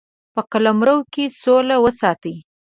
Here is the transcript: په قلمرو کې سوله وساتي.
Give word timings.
په 0.33 0.41
قلمرو 0.51 0.97
کې 1.13 1.25
سوله 1.41 1.75
وساتي. 1.83 2.35